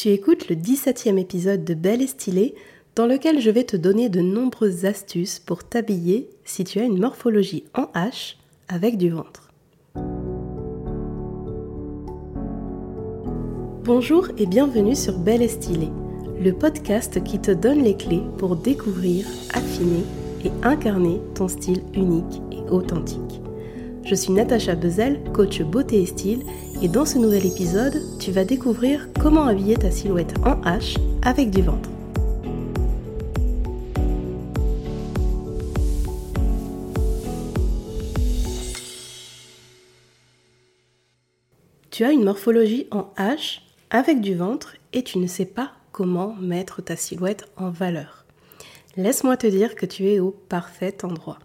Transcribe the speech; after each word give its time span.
Tu 0.00 0.10
écoutes 0.10 0.48
le 0.48 0.54
17e 0.54 1.18
épisode 1.18 1.64
de 1.64 1.74
Belle 1.74 2.02
et 2.02 2.06
Stylée 2.06 2.54
dans 2.94 3.06
lequel 3.06 3.40
je 3.40 3.50
vais 3.50 3.64
te 3.64 3.76
donner 3.76 4.08
de 4.08 4.20
nombreuses 4.20 4.84
astuces 4.84 5.40
pour 5.40 5.64
t'habiller 5.64 6.30
si 6.44 6.62
tu 6.62 6.78
as 6.78 6.84
une 6.84 7.00
morphologie 7.00 7.64
en 7.74 7.86
H 7.96 8.36
avec 8.68 8.96
du 8.96 9.10
ventre. 9.10 9.50
Bonjour 13.82 14.28
et 14.38 14.46
bienvenue 14.46 14.94
sur 14.94 15.18
Belle 15.18 15.42
et 15.42 15.48
Stylée, 15.48 15.90
le 16.40 16.52
podcast 16.52 17.24
qui 17.24 17.40
te 17.40 17.50
donne 17.50 17.82
les 17.82 17.96
clés 17.96 18.22
pour 18.38 18.54
découvrir, 18.54 19.26
affiner 19.52 20.04
et 20.44 20.52
incarner 20.62 21.20
ton 21.34 21.48
style 21.48 21.82
unique 21.92 22.40
et 22.52 22.60
authentique. 22.70 23.40
Je 24.04 24.14
suis 24.14 24.32
Natacha 24.32 24.74
Bezel, 24.74 25.22
coach 25.32 25.60
beauté 25.62 26.02
et 26.02 26.06
style, 26.06 26.42
et 26.82 26.88
dans 26.88 27.04
ce 27.04 27.18
nouvel 27.18 27.46
épisode, 27.46 28.02
tu 28.18 28.30
vas 28.30 28.44
découvrir 28.44 29.08
comment 29.20 29.44
habiller 29.44 29.76
ta 29.76 29.90
silhouette 29.90 30.34
en 30.44 30.60
H 30.62 30.96
avec 31.22 31.50
du 31.50 31.62
ventre. 31.62 31.90
Tu 41.90 42.04
as 42.04 42.12
une 42.12 42.24
morphologie 42.24 42.86
en 42.92 43.12
H 43.18 43.60
avec 43.90 44.20
du 44.20 44.34
ventre 44.34 44.76
et 44.92 45.02
tu 45.02 45.18
ne 45.18 45.26
sais 45.26 45.44
pas 45.44 45.72
comment 45.90 46.36
mettre 46.40 46.80
ta 46.80 46.94
silhouette 46.94 47.46
en 47.56 47.70
valeur. 47.70 48.24
Laisse-moi 48.96 49.36
te 49.36 49.48
dire 49.48 49.74
que 49.74 49.84
tu 49.84 50.08
es 50.08 50.20
au 50.20 50.30
parfait 50.30 51.04
endroit. 51.04 51.38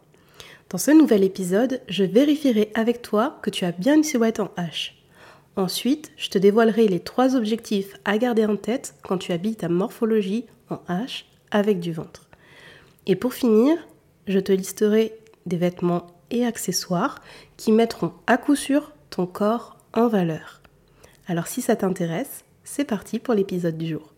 Dans 0.74 0.80
ce 0.80 0.90
nouvel 0.90 1.24
épisode, 1.24 1.82
je 1.88 2.04
vérifierai 2.04 2.72
avec 2.74 3.04
toi 3.04 3.38
que 3.44 3.52
tu 3.52 3.64
as 3.64 3.72
bien 3.72 3.94
une 3.94 4.04
silhouette 4.04 4.40
en 4.40 4.50
H. 4.58 4.94
Ensuite, 5.56 6.12
je 6.18 6.30
te 6.30 6.40
dévoilerai 6.40 6.88
les 6.88 7.00
trois 7.00 7.36
objectifs 7.36 7.94
à 8.06 8.18
garder 8.18 8.48
en 8.48 8.56
tête 8.56 8.96
quand 9.04 9.20
tu 9.20 9.34
habilles 9.34 9.56
ta 9.56 9.70
morphologie 9.70 10.48
en 10.72 10.78
H 10.90 11.26
avec 11.52 11.80
du 11.80 11.94
ventre. 11.94 12.28
Et 13.06 13.16
pour 13.16 13.36
finir, 13.36 13.78
je 14.26 14.40
te 14.40 14.52
listerai 14.52 15.14
des 15.46 15.58
vêtements 15.58 16.08
et 16.32 16.44
accessoires 16.44 17.22
qui 17.56 17.72
mettront 17.72 18.12
à 18.26 18.38
coup 18.38 18.56
sûr 18.56 18.94
ton 19.12 19.28
corps 19.28 19.78
en 19.94 20.08
valeur. 20.08 20.60
Alors 21.28 21.46
si 21.46 21.62
ça 21.62 21.76
t'intéresse, 21.76 22.46
c'est 22.64 22.86
parti 22.86 23.20
pour 23.20 23.36
l'épisode 23.36 23.78
du 23.78 23.90
jour. 23.90 24.12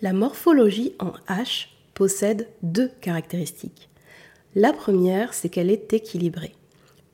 La 0.00 0.14
morphologie 0.14 0.94
en 0.98 1.12
H 1.28 1.66
possède 2.00 2.48
deux 2.62 2.90
caractéristiques. 3.02 3.90
La 4.54 4.72
première, 4.72 5.34
c'est 5.34 5.50
qu'elle 5.50 5.68
est 5.68 5.92
équilibrée. 5.92 6.54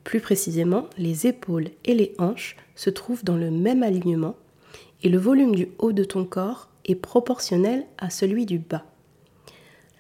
Plus 0.04 0.20
précisément, 0.20 0.86
les 0.96 1.26
épaules 1.26 1.70
et 1.84 1.92
les 1.92 2.14
hanches 2.20 2.54
se 2.76 2.90
trouvent 2.90 3.24
dans 3.24 3.36
le 3.36 3.50
même 3.50 3.82
alignement 3.82 4.36
et 5.02 5.08
le 5.08 5.18
volume 5.18 5.56
du 5.56 5.70
haut 5.80 5.92
de 5.92 6.04
ton 6.04 6.24
corps 6.24 6.68
est 6.84 6.94
proportionnel 6.94 7.84
à 7.98 8.10
celui 8.10 8.46
du 8.46 8.60
bas. 8.60 8.84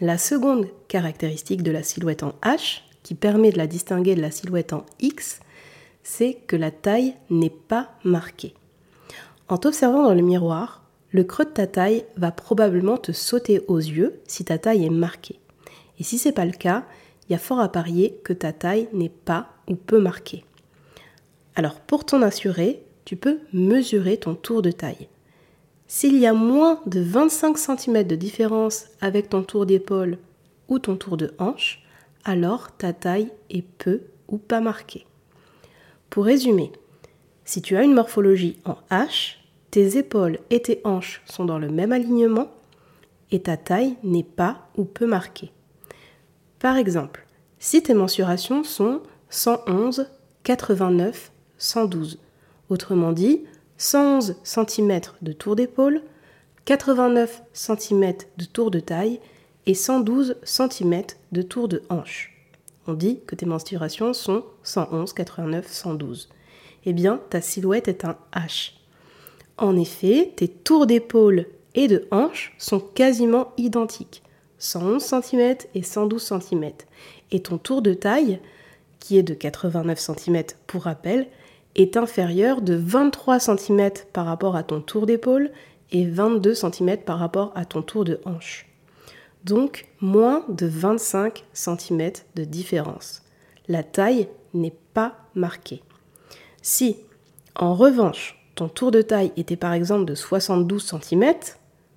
La 0.00 0.18
seconde 0.18 0.68
caractéristique 0.86 1.64
de 1.64 1.72
la 1.72 1.82
silhouette 1.82 2.22
en 2.22 2.34
H, 2.44 2.82
qui 3.02 3.16
permet 3.16 3.50
de 3.50 3.58
la 3.58 3.66
distinguer 3.66 4.14
de 4.14 4.22
la 4.22 4.30
silhouette 4.30 4.72
en 4.72 4.86
X, 5.00 5.40
c'est 6.04 6.34
que 6.46 6.54
la 6.54 6.70
taille 6.70 7.16
n'est 7.28 7.50
pas 7.50 7.90
marquée. 8.04 8.54
En 9.48 9.58
t'observant 9.58 10.04
dans 10.04 10.14
le 10.14 10.22
miroir, 10.22 10.85
le 11.16 11.24
creux 11.24 11.46
de 11.46 11.50
ta 11.50 11.66
taille 11.66 12.04
va 12.18 12.30
probablement 12.30 12.98
te 12.98 13.10
sauter 13.10 13.62
aux 13.68 13.78
yeux 13.78 14.20
si 14.28 14.44
ta 14.44 14.58
taille 14.58 14.84
est 14.84 14.90
marquée. 14.90 15.40
Et 15.98 16.04
si 16.04 16.18
ce 16.18 16.28
n'est 16.28 16.34
pas 16.34 16.44
le 16.44 16.52
cas, 16.52 16.84
il 17.26 17.32
y 17.32 17.34
a 17.34 17.38
fort 17.38 17.58
à 17.58 17.72
parier 17.72 18.20
que 18.22 18.34
ta 18.34 18.52
taille 18.52 18.90
n'est 18.92 19.08
pas 19.08 19.48
ou 19.66 19.76
peu 19.76 19.98
marquée. 19.98 20.44
Alors 21.54 21.80
pour 21.80 22.04
t'en 22.04 22.20
assurer, 22.20 22.82
tu 23.06 23.16
peux 23.16 23.38
mesurer 23.54 24.18
ton 24.18 24.34
tour 24.34 24.60
de 24.60 24.70
taille. 24.70 25.08
S'il 25.86 26.18
y 26.18 26.26
a 26.26 26.34
moins 26.34 26.82
de 26.84 27.00
25 27.00 27.56
cm 27.56 28.02
de 28.02 28.14
différence 28.14 28.84
avec 29.00 29.30
ton 29.30 29.42
tour 29.42 29.64
d'épaule 29.64 30.18
ou 30.68 30.78
ton 30.78 30.96
tour 30.96 31.16
de 31.16 31.32
hanche, 31.38 31.82
alors 32.26 32.76
ta 32.76 32.92
taille 32.92 33.30
est 33.48 33.62
peu 33.62 34.02
ou 34.28 34.36
pas 34.36 34.60
marquée. 34.60 35.06
Pour 36.10 36.26
résumer, 36.26 36.72
si 37.46 37.62
tu 37.62 37.74
as 37.74 37.84
une 37.84 37.94
morphologie 37.94 38.58
en 38.66 38.76
H, 38.90 39.36
tes 39.76 39.98
épaules 39.98 40.38
et 40.48 40.62
tes 40.62 40.80
hanches 40.84 41.20
sont 41.26 41.44
dans 41.44 41.58
le 41.58 41.68
même 41.68 41.92
alignement 41.92 42.48
et 43.30 43.42
ta 43.42 43.58
taille 43.58 43.96
n'est 44.02 44.22
pas 44.22 44.70
ou 44.78 44.86
peu 44.86 45.04
marquée. 45.06 45.52
Par 46.58 46.78
exemple, 46.78 47.26
si 47.58 47.82
tes 47.82 47.92
mensurations 47.92 48.64
sont 48.64 49.02
111, 49.28 50.06
89, 50.44 51.30
112, 51.58 52.18
autrement 52.70 53.12
dit 53.12 53.44
111 53.76 54.36
cm 54.44 54.98
de 55.20 55.32
tour 55.32 55.56
d'épaule, 55.56 56.00
89 56.64 57.42
cm 57.52 58.14
de 58.38 58.44
tour 58.46 58.70
de 58.70 58.80
taille 58.80 59.20
et 59.66 59.74
112 59.74 60.38
cm 60.42 61.02
de 61.32 61.42
tour 61.42 61.68
de 61.68 61.82
hanche. 61.90 62.34
On 62.86 62.94
dit 62.94 63.20
que 63.26 63.34
tes 63.34 63.44
mensurations 63.44 64.14
sont 64.14 64.42
111, 64.62 65.12
89, 65.12 65.70
112. 65.70 66.30
Eh 66.86 66.94
bien, 66.94 67.20
ta 67.28 67.42
silhouette 67.42 67.88
est 67.88 68.06
un 68.06 68.16
H. 68.32 68.72
En 69.58 69.76
effet, 69.76 70.32
tes 70.36 70.48
tours 70.48 70.86
d'épaule 70.86 71.46
et 71.74 71.88
de 71.88 72.06
hanche 72.10 72.54
sont 72.58 72.80
quasiment 72.80 73.52
identiques, 73.56 74.22
111 74.58 75.02
cm 75.02 75.56
et 75.74 75.82
112 75.82 76.22
cm. 76.22 76.72
Et 77.30 77.40
ton 77.40 77.58
tour 77.58 77.82
de 77.82 77.94
taille, 77.94 78.40
qui 79.00 79.18
est 79.18 79.22
de 79.22 79.34
89 79.34 79.98
cm 79.98 80.42
pour 80.66 80.82
rappel, 80.82 81.28
est 81.74 81.96
inférieur 81.96 82.62
de 82.62 82.74
23 82.74 83.38
cm 83.38 83.90
par 84.12 84.26
rapport 84.26 84.56
à 84.56 84.62
ton 84.62 84.80
tour 84.80 85.06
d'épaule 85.06 85.50
et 85.92 86.06
22 86.06 86.54
cm 86.54 86.98
par 86.98 87.18
rapport 87.18 87.52
à 87.54 87.64
ton 87.64 87.82
tour 87.82 88.04
de 88.04 88.20
hanche. 88.24 88.66
Donc 89.44 89.86
moins 90.00 90.44
de 90.48 90.66
25 90.66 91.44
cm 91.52 92.12
de 92.34 92.44
différence. 92.44 93.22
La 93.68 93.82
taille 93.82 94.28
n'est 94.54 94.74
pas 94.92 95.16
marquée. 95.34 95.82
Si, 96.62 96.96
en 97.54 97.74
revanche, 97.74 98.36
ton 98.56 98.68
tour 98.68 98.90
de 98.90 99.02
taille 99.02 99.32
était 99.36 99.54
par 99.54 99.74
exemple 99.74 100.06
de 100.06 100.14
72 100.14 100.82
cm, 100.82 101.34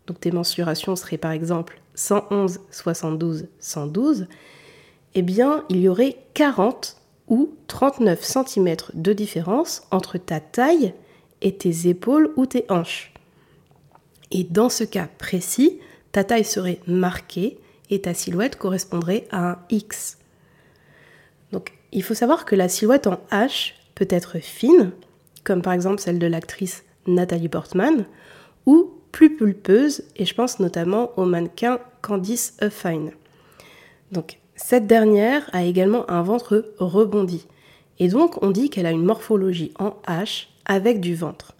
donc 0.05 0.19
tes 0.19 0.31
mensurations 0.31 0.95
seraient 0.95 1.17
par 1.17 1.31
exemple 1.31 1.81
111, 1.95 2.59
72, 2.69 3.47
112, 3.59 4.27
eh 5.15 5.21
bien 5.21 5.63
il 5.69 5.79
y 5.79 5.87
aurait 5.87 6.17
40 6.33 6.97
ou 7.29 7.55
39 7.67 8.21
cm 8.21 8.75
de 8.93 9.13
différence 9.13 9.83
entre 9.89 10.17
ta 10.17 10.41
taille 10.41 10.93
et 11.41 11.55
tes 11.55 11.87
épaules 11.87 12.33
ou 12.35 12.45
tes 12.45 12.65
hanches. 12.69 13.13
Et 14.31 14.43
dans 14.43 14.69
ce 14.69 14.83
cas 14.83 15.07
précis, 15.17 15.79
ta 16.11 16.25
taille 16.25 16.43
serait 16.43 16.81
marquée 16.87 17.57
et 17.89 18.01
ta 18.01 18.13
silhouette 18.13 18.57
correspondrait 18.57 19.27
à 19.31 19.51
un 19.51 19.59
X. 19.69 20.17
Donc 21.53 21.71
il 21.93 22.03
faut 22.03 22.13
savoir 22.13 22.43
que 22.43 22.55
la 22.55 22.67
silhouette 22.67 23.07
en 23.07 23.21
H 23.31 23.73
peut 23.95 24.07
être 24.09 24.39
fine, 24.39 24.91
comme 25.49 25.63
par 25.63 25.73
exemple 25.73 25.99
celle 25.99 26.19
de 26.19 26.27
l'actrice 26.27 26.83
Nathalie 27.07 27.49
Portman, 27.49 28.05
ou 28.67 28.91
plus 29.11 29.35
pulpeuse, 29.35 30.03
et 30.15 30.23
je 30.23 30.35
pense 30.35 30.59
notamment 30.59 31.09
au 31.17 31.25
mannequin 31.25 31.79
Candice 32.03 32.55
Huffine. 32.61 33.13
Donc, 34.11 34.37
cette 34.55 34.85
dernière 34.85 35.49
a 35.51 35.63
également 35.63 36.07
un 36.07 36.21
ventre 36.21 36.71
rebondi, 36.77 37.47
et 37.97 38.09
donc 38.09 38.43
on 38.43 38.51
dit 38.51 38.69
qu'elle 38.69 38.85
a 38.85 38.91
une 38.91 39.03
morphologie 39.03 39.73
en 39.79 39.95
H 40.07 40.49
avec 40.65 40.99
du 40.99 41.15
ventre. 41.15 41.55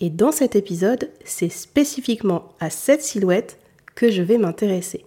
Et 0.00 0.10
dans 0.10 0.32
cet 0.32 0.56
épisode, 0.56 1.08
c'est 1.24 1.48
spécifiquement 1.48 2.48
à 2.58 2.70
cette 2.70 3.02
silhouette 3.02 3.60
que 3.94 4.10
je 4.10 4.22
vais 4.22 4.38
m'intéresser. 4.38 5.04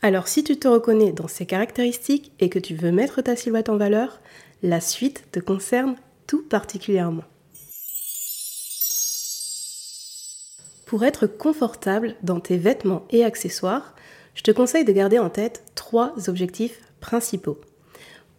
Alors 0.00 0.28
si 0.28 0.44
tu 0.44 0.56
te 0.56 0.68
reconnais 0.68 1.10
dans 1.10 1.26
ces 1.26 1.46
caractéristiques 1.46 2.30
et 2.38 2.48
que 2.48 2.60
tu 2.60 2.76
veux 2.76 2.92
mettre 2.92 3.20
ta 3.20 3.34
silhouette 3.34 3.68
en 3.68 3.78
valeur, 3.78 4.20
la 4.62 4.80
suite 4.80 5.24
te 5.32 5.40
concerne 5.40 5.96
tout 6.28 6.44
particulièrement. 6.48 7.24
Pour 10.92 11.04
être 11.04 11.26
confortable 11.26 12.16
dans 12.22 12.38
tes 12.38 12.58
vêtements 12.58 13.06
et 13.08 13.24
accessoires, 13.24 13.94
je 14.34 14.42
te 14.42 14.50
conseille 14.50 14.84
de 14.84 14.92
garder 14.92 15.18
en 15.18 15.30
tête 15.30 15.64
trois 15.74 16.12
objectifs 16.28 16.82
principaux. 17.00 17.58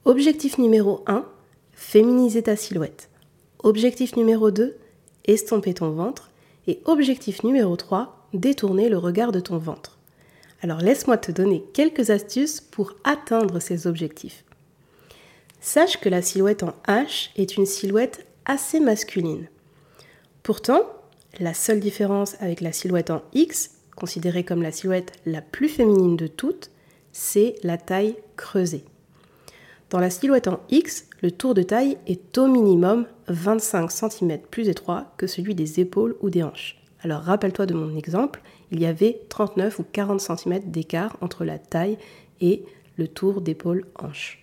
Objectif 0.05 0.59
numéro 0.59 1.03
1, 1.07 1.25
féminiser 1.71 2.43
ta 2.43 2.55
silhouette. 2.55 3.09
Objectif 3.63 4.15
numéro 4.15 4.51
2, 4.51 4.77
estomper 5.25 5.73
ton 5.73 5.89
ventre. 5.89 6.29
Et 6.67 6.79
objectif 6.85 7.41
numéro 7.41 7.75
3, 7.75 8.27
détourner 8.35 8.87
le 8.87 8.99
regard 8.99 9.31
de 9.31 9.39
ton 9.39 9.57
ventre. 9.57 9.97
Alors 10.61 10.77
laisse-moi 10.77 11.17
te 11.17 11.31
donner 11.31 11.63
quelques 11.73 12.11
astuces 12.11 12.61
pour 12.61 12.93
atteindre 13.03 13.59
ces 13.59 13.87
objectifs. 13.87 14.43
Sache 15.59 15.99
que 15.99 16.07
la 16.07 16.21
silhouette 16.21 16.61
en 16.61 16.75
H 16.87 17.31
est 17.35 17.57
une 17.57 17.65
silhouette 17.65 18.27
assez 18.45 18.79
masculine. 18.79 19.47
Pourtant, 20.43 20.83
la 21.39 21.53
seule 21.53 21.79
différence 21.79 22.35
avec 22.39 22.61
la 22.61 22.71
silhouette 22.71 23.09
en 23.09 23.21
X, 23.33 23.71
considérée 23.95 24.43
comme 24.43 24.61
la 24.61 24.71
silhouette 24.71 25.13
la 25.25 25.41
plus 25.41 25.69
féminine 25.69 26.15
de 26.15 26.27
toutes, 26.27 26.69
c'est 27.11 27.55
la 27.63 27.77
taille 27.77 28.15
creusée. 28.35 28.85
Dans 29.89 29.99
la 29.99 30.09
silhouette 30.09 30.47
en 30.47 30.59
X, 30.69 31.07
le 31.21 31.31
tour 31.31 31.53
de 31.53 31.61
taille 31.61 31.97
est 32.07 32.37
au 32.37 32.47
minimum 32.47 33.05
25 33.27 33.91
cm 33.91 34.39
plus 34.49 34.67
étroit 34.67 35.13
que 35.17 35.27
celui 35.27 35.55
des 35.55 35.79
épaules 35.79 36.15
ou 36.21 36.29
des 36.29 36.43
hanches. 36.43 36.81
Alors 37.01 37.21
rappelle-toi 37.21 37.65
de 37.65 37.73
mon 37.73 37.95
exemple, 37.95 38.41
il 38.71 38.81
y 38.81 38.85
avait 38.85 39.21
39 39.29 39.79
ou 39.79 39.85
40 39.91 40.21
cm 40.21 40.59
d'écart 40.71 41.17
entre 41.21 41.45
la 41.45 41.59
taille 41.59 41.97
et 42.41 42.63
le 42.97 43.07
tour 43.07 43.41
d'épaule 43.41 43.85
hanche. 43.95 44.42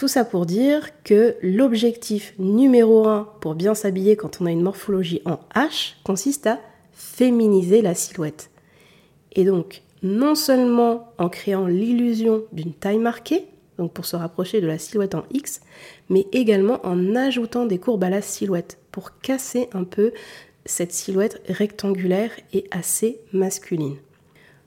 Tout 0.00 0.08
ça 0.08 0.24
pour 0.24 0.46
dire 0.46 1.02
que 1.04 1.36
l'objectif 1.42 2.32
numéro 2.38 3.06
un 3.06 3.28
pour 3.42 3.54
bien 3.54 3.74
s'habiller 3.74 4.16
quand 4.16 4.40
on 4.40 4.46
a 4.46 4.50
une 4.50 4.62
morphologie 4.62 5.20
en 5.26 5.38
H 5.54 5.96
consiste 6.04 6.46
à 6.46 6.58
féminiser 6.94 7.82
la 7.82 7.94
silhouette. 7.94 8.48
Et 9.32 9.44
donc, 9.44 9.82
non 10.02 10.34
seulement 10.34 11.12
en 11.18 11.28
créant 11.28 11.66
l'illusion 11.66 12.44
d'une 12.50 12.72
taille 12.72 12.98
marquée, 12.98 13.44
donc 13.76 13.92
pour 13.92 14.06
se 14.06 14.16
rapprocher 14.16 14.62
de 14.62 14.66
la 14.66 14.78
silhouette 14.78 15.14
en 15.14 15.24
X, 15.34 15.60
mais 16.08 16.26
également 16.32 16.80
en 16.82 17.14
ajoutant 17.14 17.66
des 17.66 17.76
courbes 17.76 18.04
à 18.04 18.08
la 18.08 18.22
silhouette 18.22 18.78
pour 18.92 19.20
casser 19.20 19.68
un 19.74 19.84
peu 19.84 20.12
cette 20.64 20.92
silhouette 20.92 21.42
rectangulaire 21.46 22.30
et 22.54 22.64
assez 22.70 23.20
masculine. 23.34 23.96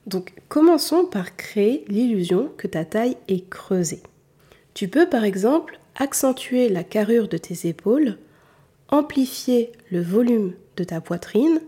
Donc 0.06 0.32
commençons 0.48 1.06
par 1.06 1.34
créer 1.34 1.84
l'illusion 1.88 2.52
que 2.56 2.68
ta 2.68 2.84
taille 2.84 3.16
est 3.26 3.50
creusée. 3.50 4.04
Tu 4.74 4.88
peux 4.88 5.08
par 5.08 5.24
exemple 5.24 5.78
accentuer 5.94 6.68
la 6.68 6.82
carrure 6.82 7.28
de 7.28 7.36
tes 7.36 7.68
épaules, 7.68 8.18
amplifier 8.88 9.70
le 9.90 10.02
volume 10.02 10.54
de 10.76 10.82
ta 10.82 11.00
poitrine, 11.00 11.60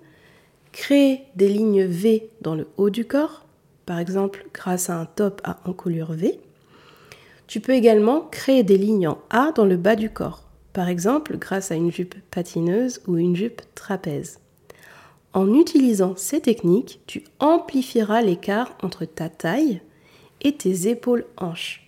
créer 0.72 1.22
des 1.36 1.48
lignes 1.48 1.84
V 1.84 2.28
dans 2.40 2.56
le 2.56 2.66
haut 2.76 2.90
du 2.90 3.04
corps, 3.04 3.46
par 3.86 4.00
exemple 4.00 4.46
grâce 4.52 4.90
à 4.90 4.98
un 4.98 5.06
top 5.06 5.40
à 5.44 5.60
encolure 5.64 6.12
V. 6.12 6.40
Tu 7.46 7.60
peux 7.60 7.72
également 7.72 8.22
créer 8.22 8.64
des 8.64 8.76
lignes 8.76 9.06
en 9.06 9.18
A 9.30 9.52
dans 9.52 9.64
le 9.64 9.76
bas 9.76 9.94
du 9.94 10.10
corps, 10.10 10.42
par 10.72 10.88
exemple 10.88 11.38
grâce 11.38 11.70
à 11.70 11.76
une 11.76 11.92
jupe 11.92 12.16
patineuse 12.32 13.00
ou 13.06 13.16
une 13.16 13.36
jupe 13.36 13.62
trapèze. 13.76 14.40
En 15.32 15.54
utilisant 15.54 16.16
ces 16.16 16.40
techniques, 16.40 17.00
tu 17.06 17.22
amplifieras 17.38 18.22
l'écart 18.22 18.76
entre 18.82 19.04
ta 19.04 19.28
taille 19.28 19.80
et 20.40 20.56
tes 20.56 20.88
épaules 20.88 21.24
hanches. 21.36 21.85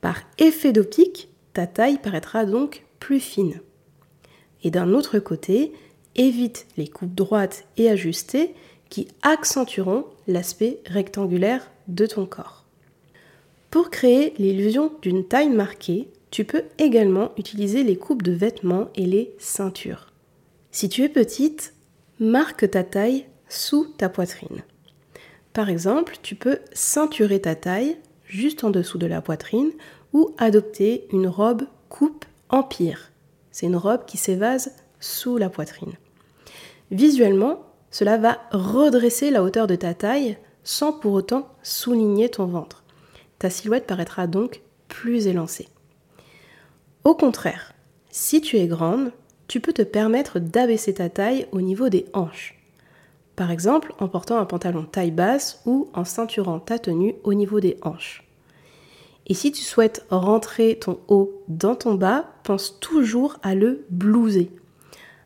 Par 0.00 0.20
effet 0.38 0.72
d'optique, 0.72 1.28
ta 1.52 1.66
taille 1.66 1.98
paraîtra 1.98 2.44
donc 2.44 2.84
plus 3.00 3.20
fine. 3.20 3.60
Et 4.62 4.70
d'un 4.70 4.92
autre 4.92 5.18
côté, 5.18 5.72
évite 6.14 6.66
les 6.76 6.88
coupes 6.88 7.14
droites 7.14 7.66
et 7.76 7.88
ajustées 7.88 8.54
qui 8.88 9.08
accentueront 9.22 10.06
l'aspect 10.26 10.80
rectangulaire 10.86 11.70
de 11.88 12.06
ton 12.06 12.26
corps. 12.26 12.64
Pour 13.70 13.90
créer 13.90 14.34
l'illusion 14.38 14.92
d'une 15.02 15.26
taille 15.26 15.50
marquée, 15.50 16.08
tu 16.30 16.44
peux 16.44 16.64
également 16.78 17.32
utiliser 17.36 17.82
les 17.84 17.96
coupes 17.96 18.22
de 18.22 18.32
vêtements 18.32 18.88
et 18.94 19.06
les 19.06 19.34
ceintures. 19.38 20.12
Si 20.70 20.88
tu 20.88 21.02
es 21.02 21.08
petite, 21.08 21.74
marque 22.18 22.70
ta 22.70 22.84
taille 22.84 23.26
sous 23.48 23.86
ta 23.96 24.08
poitrine. 24.08 24.62
Par 25.52 25.68
exemple, 25.70 26.16
tu 26.22 26.34
peux 26.34 26.58
ceinturer 26.72 27.40
ta 27.40 27.54
taille 27.54 27.96
juste 28.28 28.62
en 28.62 28.70
dessous 28.70 28.98
de 28.98 29.06
la 29.06 29.20
poitrine 29.20 29.72
ou 30.12 30.34
adopter 30.38 31.08
une 31.12 31.26
robe 31.26 31.64
coupe 31.88 32.24
empire. 32.48 33.10
C'est 33.50 33.66
une 33.66 33.76
robe 33.76 34.04
qui 34.06 34.16
s'évase 34.16 34.72
sous 35.00 35.36
la 35.36 35.48
poitrine. 35.48 35.94
Visuellement, 36.90 37.64
cela 37.90 38.16
va 38.16 38.38
redresser 38.52 39.30
la 39.30 39.42
hauteur 39.42 39.66
de 39.66 39.74
ta 39.74 39.94
taille 39.94 40.38
sans 40.62 40.92
pour 40.92 41.12
autant 41.12 41.48
souligner 41.62 42.28
ton 42.28 42.46
ventre. 42.46 42.84
Ta 43.38 43.50
silhouette 43.50 43.86
paraîtra 43.86 44.26
donc 44.26 44.62
plus 44.88 45.26
élancée. 45.26 45.68
Au 47.04 47.14
contraire, 47.14 47.72
si 48.10 48.40
tu 48.40 48.56
es 48.56 48.66
grande, 48.66 49.12
tu 49.46 49.60
peux 49.60 49.72
te 49.72 49.82
permettre 49.82 50.40
d'abaisser 50.40 50.94
ta 50.94 51.08
taille 51.08 51.46
au 51.52 51.60
niveau 51.60 51.88
des 51.88 52.06
hanches. 52.12 52.57
Par 53.38 53.52
exemple, 53.52 53.94
en 54.00 54.08
portant 54.08 54.40
un 54.40 54.44
pantalon 54.46 54.82
taille 54.82 55.12
basse 55.12 55.62
ou 55.64 55.88
en 55.94 56.04
ceinturant 56.04 56.58
ta 56.58 56.80
tenue 56.80 57.14
au 57.22 57.34
niveau 57.34 57.60
des 57.60 57.76
hanches. 57.82 58.24
Et 59.28 59.34
si 59.34 59.52
tu 59.52 59.62
souhaites 59.62 60.04
rentrer 60.10 60.76
ton 60.76 60.98
haut 61.06 61.44
dans 61.46 61.76
ton 61.76 61.94
bas, 61.94 62.24
pense 62.42 62.80
toujours 62.80 63.36
à 63.44 63.54
le 63.54 63.84
blouser. 63.90 64.50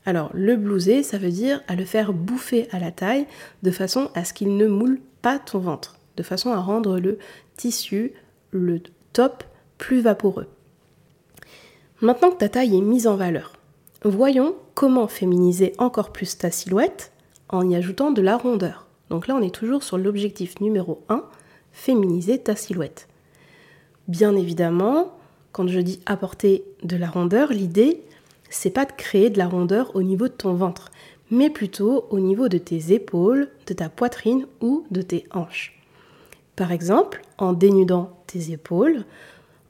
Alors, 0.04 0.28
le 0.34 0.56
blouser, 0.56 1.02
ça 1.02 1.16
veut 1.16 1.30
dire 1.30 1.62
à 1.68 1.74
le 1.74 1.86
faire 1.86 2.12
bouffer 2.12 2.68
à 2.70 2.78
la 2.78 2.90
taille 2.90 3.26
de 3.62 3.70
façon 3.70 4.10
à 4.14 4.26
ce 4.26 4.34
qu'il 4.34 4.58
ne 4.58 4.66
moule 4.66 5.00
pas 5.22 5.38
ton 5.38 5.60
ventre, 5.60 5.96
de 6.18 6.22
façon 6.22 6.52
à 6.52 6.60
rendre 6.60 6.98
le 6.98 7.16
tissu, 7.56 8.12
le 8.50 8.82
top, 9.14 9.42
plus 9.78 10.02
vaporeux. 10.02 10.48
Maintenant 12.02 12.30
que 12.30 12.36
ta 12.36 12.50
taille 12.50 12.76
est 12.76 12.82
mise 12.82 13.06
en 13.06 13.16
valeur, 13.16 13.54
voyons 14.04 14.54
comment 14.74 15.08
féminiser 15.08 15.72
encore 15.78 16.12
plus 16.12 16.36
ta 16.36 16.50
silhouette 16.50 17.11
en 17.52 17.68
y 17.68 17.76
ajoutant 17.76 18.10
de 18.10 18.22
la 18.22 18.36
rondeur. 18.36 18.86
Donc 19.10 19.28
là, 19.28 19.36
on 19.36 19.42
est 19.42 19.54
toujours 19.54 19.82
sur 19.82 19.98
l'objectif 19.98 20.60
numéro 20.60 21.04
1, 21.08 21.22
féminiser 21.70 22.38
ta 22.38 22.56
silhouette. 22.56 23.08
Bien 24.08 24.34
évidemment, 24.34 25.16
quand 25.52 25.68
je 25.68 25.80
dis 25.80 26.00
apporter 26.06 26.64
de 26.82 26.96
la 26.96 27.08
rondeur, 27.08 27.52
l'idée, 27.52 28.02
c'est 28.50 28.70
pas 28.70 28.86
de 28.86 28.92
créer 28.92 29.30
de 29.30 29.38
la 29.38 29.46
rondeur 29.46 29.94
au 29.94 30.02
niveau 30.02 30.28
de 30.28 30.32
ton 30.32 30.54
ventre, 30.54 30.90
mais 31.30 31.50
plutôt 31.50 32.06
au 32.10 32.20
niveau 32.20 32.48
de 32.48 32.58
tes 32.58 32.92
épaules, 32.92 33.48
de 33.66 33.74
ta 33.74 33.88
poitrine 33.88 34.46
ou 34.60 34.84
de 34.90 35.02
tes 35.02 35.26
hanches. 35.30 35.78
Par 36.56 36.72
exemple, 36.72 37.22
en 37.38 37.52
dénudant 37.52 38.18
tes 38.26 38.52
épaules, 38.52 39.04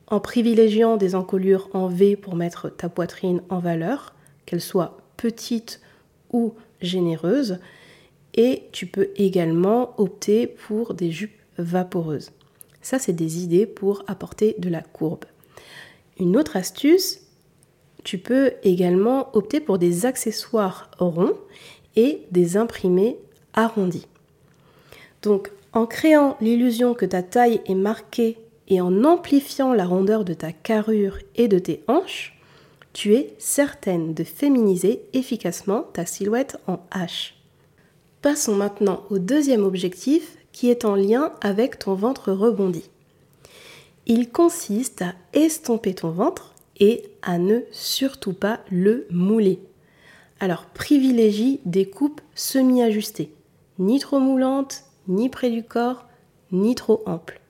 en 0.09 0.21
privilégiant 0.21 0.97
des 0.97 1.15
encolures 1.15 1.69
en 1.73 1.89
V 1.89 2.17
pour 2.17 2.37
mettre 2.37 2.69
ta 2.69 2.89
poitrine 2.89 3.43
en 3.49 3.59
valeur, 3.59 4.15
qu'elle 4.47 4.61
soit 4.61 4.99
petite 5.17 5.81
ou 6.33 6.55
généreuse, 6.83 7.59
et 8.35 8.65
tu 8.73 8.87
peux 8.87 9.11
également 9.17 9.95
opter 9.99 10.47
pour 10.47 10.95
des 10.95 11.11
jupes 11.11 11.39
vaporeuses. 11.59 12.31
Ça, 12.81 12.99
c'est 12.99 13.13
des 13.13 13.45
idées 13.45 13.67
pour 13.67 14.03
apporter 14.07 14.57
de 14.59 14.69
la 14.69 14.81
courbe. 14.81 15.25
Une 16.19 16.37
autre 16.37 16.57
astuce, 16.57 17.21
tu 18.05 18.19
peux 18.19 18.53
également 18.65 19.35
opter 19.37 19.61
pour 19.61 19.79
des 19.79 20.07
accessoires 20.07 20.91
ronds 20.99 21.37
et 21.95 22.23
des 22.31 22.57
imprimés 22.57 23.19
arrondis. 23.53 24.07
Donc, 25.23 25.53
en 25.73 25.87
créant 25.87 26.37
l'illusion 26.41 26.95
que 26.95 27.07
ta 27.07 27.23
taille 27.23 27.61
est 27.67 27.75
marquée 27.75 28.39
et 28.69 28.81
en 28.81 29.05
amplifiant 29.05 29.73
la 29.73 29.87
rondeur 29.87 30.25
de 30.25 30.35
ta 30.35 30.53
carrure 30.53 31.19
et 31.37 31.49
de 31.49 31.59
tes 31.59 31.83
hanches, 31.87 32.39
tu 32.93 33.15
es 33.15 33.35
certaine 33.39 34.15
de 34.15 34.25
féminiser 34.25 35.03
efficacement 35.13 35.83
ta 35.93 36.07
silhouette 36.07 36.59
en 36.67 36.79
H. 36.93 37.33
Passons 38.21 38.55
maintenant 38.55 39.05
au 39.11 39.19
deuxième 39.19 39.65
objectif 39.65 40.37
qui 40.53 40.69
est 40.71 40.85
en 40.85 40.95
lien 40.95 41.33
avec 41.41 41.79
ton 41.79 41.95
ventre 41.95 42.33
rebondi. 42.33 42.85
Il 44.07 44.31
consiste 44.31 45.03
à 45.03 45.15
estomper 45.33 45.95
ton 45.95 46.11
ventre 46.11 46.55
et 46.79 47.05
à 47.23 47.39
ne 47.39 47.61
surtout 47.71 48.33
pas 48.33 48.61
le 48.71 49.07
mouler. 49.11 49.61
Alors 50.41 50.67
privilégie 50.67 51.61
des 51.65 51.89
coupes 51.89 52.21
semi-ajustées, 52.35 53.33
ni 53.79 54.01
trop 54.01 54.19
moulantes, 54.19 54.85
ni 55.09 55.29
près 55.29 55.51
du 55.51 55.63
corps, 55.63 56.05
ni 56.51 56.75
trop 56.75 57.03
amples. 57.07 57.41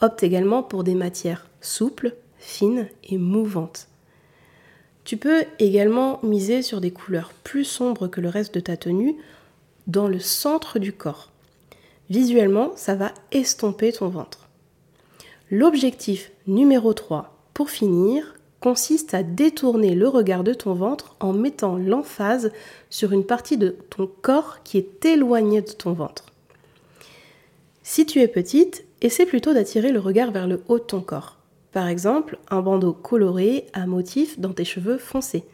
Opte 0.00 0.22
également 0.22 0.62
pour 0.62 0.84
des 0.84 0.94
matières 0.94 1.46
souples, 1.60 2.16
fines 2.38 2.88
et 3.04 3.16
mouvantes. 3.16 3.88
Tu 5.04 5.16
peux 5.16 5.44
également 5.58 6.20
miser 6.22 6.62
sur 6.62 6.80
des 6.80 6.90
couleurs 6.90 7.32
plus 7.42 7.64
sombres 7.64 8.06
que 8.06 8.20
le 8.20 8.28
reste 8.28 8.54
de 8.54 8.60
ta 8.60 8.76
tenue 8.76 9.16
dans 9.86 10.08
le 10.08 10.20
centre 10.20 10.78
du 10.78 10.92
corps. 10.92 11.30
Visuellement, 12.08 12.72
ça 12.76 12.94
va 12.94 13.12
estomper 13.32 13.92
ton 13.92 14.08
ventre. 14.08 14.48
L'objectif 15.50 16.30
numéro 16.46 16.94
3, 16.94 17.36
pour 17.52 17.70
finir, 17.70 18.34
consiste 18.60 19.12
à 19.12 19.24
détourner 19.24 19.94
le 19.94 20.08
regard 20.08 20.44
de 20.44 20.54
ton 20.54 20.72
ventre 20.72 21.16
en 21.20 21.32
mettant 21.32 21.76
l'emphase 21.76 22.52
sur 22.90 23.12
une 23.12 23.26
partie 23.26 23.58
de 23.58 23.76
ton 23.90 24.08
corps 24.22 24.62
qui 24.62 24.78
est 24.78 25.04
éloignée 25.04 25.62
de 25.62 25.72
ton 25.72 25.92
ventre. 25.92 26.26
Si 27.82 28.06
tu 28.06 28.20
es 28.20 28.28
petite, 28.28 28.84
essaie 29.00 29.26
plutôt 29.26 29.52
d'attirer 29.52 29.90
le 29.90 29.98
regard 29.98 30.30
vers 30.30 30.46
le 30.46 30.62
haut 30.68 30.78
de 30.78 30.84
ton 30.84 31.00
corps. 31.00 31.36
Par 31.72 31.88
exemple, 31.88 32.38
un 32.50 32.60
bandeau 32.60 32.92
coloré 32.92 33.66
à 33.72 33.86
motif 33.86 34.38
dans 34.38 34.52
tes 34.52 34.64
cheveux 34.64 34.98
foncés, 34.98 35.44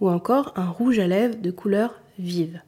ou 0.00 0.08
encore 0.08 0.52
un 0.56 0.68
rouge 0.68 0.98
à 0.98 1.06
lèvres 1.06 1.36
de 1.36 1.50
couleur 1.50 2.00
vive. 2.18 2.60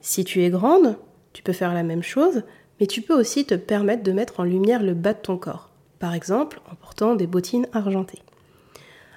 Si 0.00 0.24
tu 0.24 0.42
es 0.42 0.50
grande, 0.50 0.96
tu 1.32 1.42
peux 1.42 1.52
faire 1.52 1.74
la 1.74 1.82
même 1.82 2.02
chose, 2.02 2.42
mais 2.78 2.86
tu 2.86 3.02
peux 3.02 3.18
aussi 3.18 3.44
te 3.44 3.54
permettre 3.54 4.02
de 4.02 4.12
mettre 4.12 4.40
en 4.40 4.44
lumière 4.44 4.82
le 4.82 4.94
bas 4.94 5.12
de 5.12 5.18
ton 5.18 5.36
corps, 5.36 5.68
par 5.98 6.14
exemple 6.14 6.60
en 6.70 6.74
portant 6.74 7.14
des 7.14 7.26
bottines 7.26 7.66
argentées. 7.72 8.22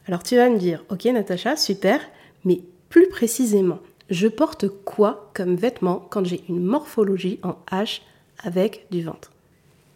Alors 0.08 0.24
tu 0.24 0.36
vas 0.36 0.50
me 0.50 0.58
dire, 0.58 0.84
ok 0.90 1.06
Natacha, 1.06 1.56
super, 1.56 2.02
mais 2.44 2.62
plus 2.90 3.08
précisément, 3.08 3.80
je 4.10 4.28
porte 4.28 4.68
quoi 4.68 5.32
comme 5.34 5.56
vêtement 5.56 6.06
quand 6.10 6.26
j'ai 6.26 6.44
une 6.50 6.60
morphologie 6.60 7.40
en 7.44 7.56
H 7.72 8.02
avec 8.44 8.86
du 8.92 9.02
ventre? 9.02 9.33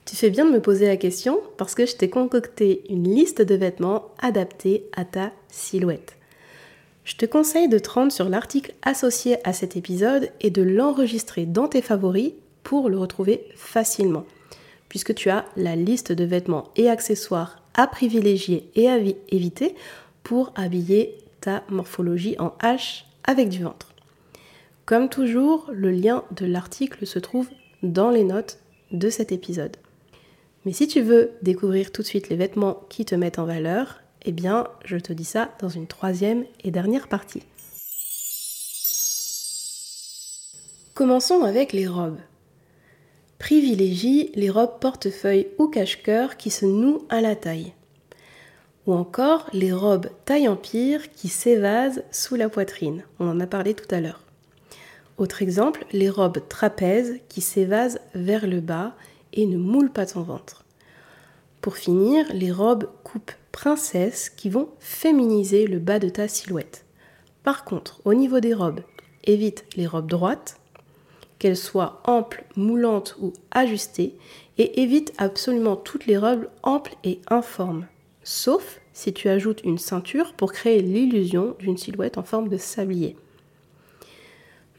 Tu 0.08 0.16
fais 0.16 0.30
bien 0.30 0.46
de 0.46 0.52
me 0.52 0.62
poser 0.62 0.88
la 0.88 0.96
question 0.96 1.42
parce 1.58 1.76
que 1.76 1.86
je 1.86 1.98
t'ai 1.98 2.10
concocté 2.10 2.84
une 2.90 3.14
liste 3.14 3.42
de 3.42 3.56
vêtements 3.56 4.06
adaptés 4.20 4.86
à 4.96 5.04
ta 5.04 5.34
silhouette. 5.50 6.16
Je 7.04 7.18
te 7.18 7.26
conseille 7.26 7.68
de 7.68 7.78
te 7.78 7.90
rendre 7.90 8.14
sur 8.14 8.30
l'article 8.30 8.74
associé 8.84 9.46
à 9.46 9.52
cet 9.52 9.76
épisode 9.76 10.30
et 10.40 10.50
de 10.50 10.62
l'enregistrer 10.62 11.46
dans 11.46 11.68
tes 11.68 11.82
favoris 11.82 12.32
pour 12.64 12.88
le 12.88 12.98
retrouver 12.98 13.50
facilement, 13.56 14.24
puisque 14.88 15.14
tu 15.14 15.30
as 15.30 15.44
la 15.58 15.76
liste 15.76 16.14
de 16.14 16.24
vêtements 16.24 16.70
et 16.78 16.90
accessoires 16.90 17.62
à 17.74 17.86
privilégier 17.86 18.70
et 18.76 18.88
à 18.88 18.98
éviter 19.28 19.76
pour 20.24 20.54
habiller 20.56 21.18
ta 21.42 21.64
morphologie 21.68 22.38
en 22.40 22.54
H 22.62 23.04
avec 23.26 23.50
du 23.50 23.62
ventre. 23.62 23.94
Comme 24.86 25.10
toujours, 25.10 25.70
le 25.74 25.92
lien 25.92 26.24
de 26.32 26.46
l'article 26.46 27.06
se 27.06 27.20
trouve 27.20 27.50
dans 27.84 28.10
les 28.10 28.24
notes 28.24 28.60
de 28.92 29.10
cet 29.10 29.34
épisode. 29.34 29.76
Mais 30.68 30.74
si 30.74 30.86
tu 30.90 31.00
veux 31.00 31.32
découvrir 31.44 31.94
tout 31.94 32.02
de 32.02 32.08
suite 32.08 32.28
les 32.28 32.36
vêtements 32.36 32.82
qui 32.90 33.06
te 33.06 33.16
mettent 33.16 33.40
en 33.40 33.46
valeur, 33.46 34.02
eh 34.26 34.34
bien, 34.34 34.68
je 34.84 34.98
te 34.98 35.14
dis 35.14 35.24
ça 35.24 35.50
dans 35.62 35.70
une 35.70 35.88
troisième 35.88 36.44
et 36.62 36.72
dernière 36.72 37.08
partie. 37.08 37.44
Commençons 40.94 41.44
avec 41.44 41.72
les 41.72 41.88
robes. 41.88 42.20
Privilégie 43.40 44.30
les 44.36 44.50
robes 44.50 44.78
portefeuille 44.82 45.48
ou 45.58 45.70
cache-cœur 45.70 46.36
qui 46.36 46.50
se 46.50 46.66
nouent 46.66 47.06
à 47.08 47.22
la 47.22 47.38
taille. 47.38 47.72
Ou 48.88 48.94
encore 48.94 49.50
les 49.54 49.72
robes 49.72 50.10
taille 50.26 50.50
empire 50.50 51.10
qui 51.14 51.30
s'évasent 51.30 52.04
sous 52.12 52.36
la 52.36 52.50
poitrine. 52.50 53.06
On 53.20 53.30
en 53.30 53.40
a 53.40 53.48
parlé 53.48 53.74
tout 53.74 53.96
à 53.96 54.02
l'heure. 54.02 54.22
Autre 55.18 55.42
exemple, 55.42 55.86
les 55.94 56.10
robes 56.10 56.46
trapèzes 56.50 57.22
qui 57.30 57.40
s'évasent 57.40 58.02
vers 58.16 58.46
le 58.46 58.60
bas 58.60 58.98
et 59.38 59.46
ne 59.46 59.58
moulent 59.58 59.92
pas 59.92 60.06
ton 60.06 60.24
ventre. 60.24 60.66
Pour 61.62 61.78
finir, 61.78 62.26
les 62.34 62.52
robes 62.52 62.90
coupe 63.04 63.32
princesse 63.54 64.30
qui 64.30 64.50
vont 64.50 64.70
féminiser 64.80 65.66
le 65.68 65.80
bas 65.80 66.00
de 66.00 66.10
ta 66.10 66.28
silhouette. 66.28 66.86
Par 67.44 67.64
contre, 67.64 68.02
au 68.04 68.14
niveau 68.14 68.42
des 68.42 68.54
robes, 68.54 68.82
évite 69.24 69.66
les 69.76 69.88
robes 69.88 70.10
droites, 70.10 70.60
qu'elles 71.40 71.58
soient 71.58 72.02
amples, 72.04 72.44
moulantes 72.56 73.16
ou 73.22 73.32
ajustées, 73.52 74.16
et 74.58 74.82
évite 74.82 75.14
absolument 75.18 75.76
toutes 75.76 76.08
les 76.08 76.18
robes 76.18 76.48
amples 76.64 76.96
et 77.04 77.20
informes, 77.30 77.86
sauf 78.24 78.82
si 78.94 79.14
tu 79.14 79.30
ajoutes 79.30 79.62
une 79.64 79.78
ceinture 79.78 80.34
pour 80.34 80.52
créer 80.52 80.82
l'illusion 80.82 81.56
d'une 81.60 81.78
silhouette 81.78 82.18
en 82.18 82.24
forme 82.24 82.50
de 82.50 82.58
sablier. 82.58 83.16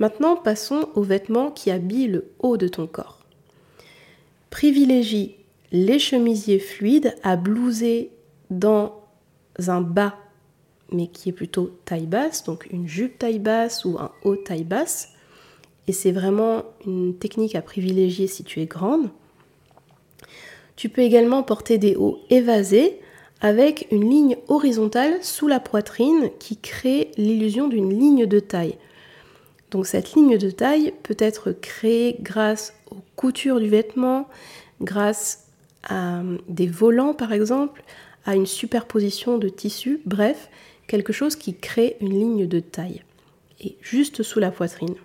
Maintenant, 0.01 0.37
passons 0.37 0.89
aux 0.95 1.03
vêtements 1.03 1.51
qui 1.51 1.71
habillent 1.71 2.09
le 2.09 2.31
haut 2.41 2.57
de 2.57 2.69
ton 2.69 2.87
corps. 2.87 3.18
Privilégie 4.51 5.37
les 5.73 5.99
chemisiers 5.99 6.59
fluides 6.59 7.15
à 7.23 7.37
blouser 7.37 8.11
dans 8.51 9.03
un 9.67 9.81
bas, 9.81 10.17
mais 10.93 11.09
qui 11.09 11.29
est 11.29 11.33
plutôt 11.33 11.71
taille 11.85 12.07
basse, 12.07 12.45
donc 12.45 12.67
une 12.71 12.89
jupe 12.89 13.19
taille 13.19 13.39
basse 13.39 13.85
ou 13.85 13.99
un 13.99 14.11
haut 14.25 14.37
taille 14.37 14.65
basse. 14.65 15.11
Et 15.87 15.93
c'est 15.93 16.13
vraiment 16.13 16.65
une 16.87 17.17
technique 17.17 17.55
à 17.55 17.63
privilégier 17.63 18.27
si 18.27 18.45
tu 18.45 18.61
es 18.61 18.67
grande. 18.67 19.11
Tu 20.77 20.89
peux 20.89 21.03
également 21.03 21.43
porter 21.43 21.79
des 21.79 21.97
hauts 21.97 22.21
évasés 22.31 23.01
avec 23.41 23.87
une 23.91 24.09
ligne 24.09 24.37
horizontale 24.49 25.23
sous 25.23 25.49
la 25.49 25.61
poitrine 25.61 26.31
qui 26.39 26.57
crée 26.57 27.11
l'illusion 27.17 27.69
d'une 27.69 27.99
ligne 27.99 28.27
de 28.27 28.41
taille. 28.41 28.77
Donc 29.71 29.87
cette 29.87 30.15
ligne 30.15 30.39
de 30.39 30.51
taille 30.51 30.95
peut 31.03 31.17
être 31.19 31.53
créée 31.53 32.17
grâce 32.21 32.75
aux 32.99 33.05
coutures 33.17 33.61
du 33.61 33.69
vêtement, 33.69 34.29
grâce 34.81 35.47
à 35.89 36.23
des 36.49 36.67
volants 36.67 37.15
par 37.15 37.33
exemple, 37.33 37.83
à 38.27 38.35
une 38.35 38.47
superposition 38.47 39.39
de 39.39 39.49
tissus, 39.49 40.01
bref, 40.05 40.51
quelque 40.87 41.13
chose 41.13 41.37
qui 41.37 41.55
crée 41.55 41.97
une 42.01 42.11
ligne 42.11 42.47
de 42.47 42.61
taille, 42.61 43.03
et 43.61 43.77
juste 43.81 44.23
sous 44.23 44.41
la 44.41 44.51
poitrine. 44.51 44.97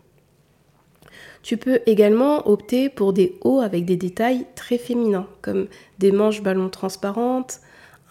Tu 1.42 1.58
peux 1.58 1.82
également 1.86 2.48
opter 2.48 2.90
pour 2.90 3.12
des 3.12 3.38
hauts 3.42 3.60
avec 3.60 3.86
des 3.86 3.98
détails 3.98 4.46
très 4.56 4.78
féminins, 4.78 5.28
comme 5.42 5.68
des 6.00 6.12
manches 6.12 6.42
ballons 6.42 6.70
transparentes, 6.70 7.60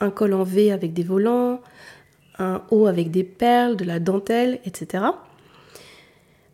un 0.00 0.10
col 0.10 0.34
en 0.34 0.44
V 0.44 0.70
avec 0.70 0.92
des 0.92 1.02
volants, 1.02 1.60
un 2.38 2.62
haut 2.70 2.86
avec 2.86 3.10
des 3.10 3.24
perles, 3.24 3.76
de 3.76 3.84
la 3.84 4.00
dentelle, 4.00 4.60
etc. 4.64 5.04